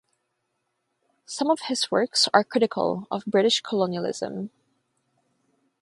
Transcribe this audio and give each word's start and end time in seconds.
Some 1.27 1.51
of 1.51 1.59
his 1.67 1.91
works 1.91 2.27
are 2.33 2.43
critical 2.43 3.07
of 3.11 3.23
British 3.27 3.61
colonialism. 3.61 4.49